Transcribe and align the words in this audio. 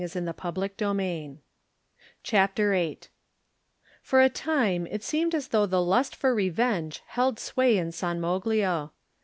Digitized 0.01 0.35
by 0.35 0.89
Google 0.89 1.41
CHAPTER 2.23 2.71
Vm 2.71 3.07
FOR 4.01 4.19
a 4.19 4.29
time 4.29 4.87
it 4.87 5.03
seemed 5.03 5.35
as 5.35 5.49
though 5.49 5.67
the 5.67 5.79
lust 5.79 6.15
for 6.15 6.33
revenge 6.33 7.03
held 7.05 7.37
sway 7.37 7.77
in 7.77 7.91
San 7.91 8.19
Moglio. 8.19 8.93